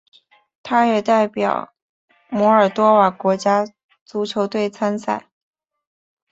[0.63, 1.73] 他也代表
[2.27, 3.67] 摩尔多瓦国家
[4.03, 5.29] 足球队参赛。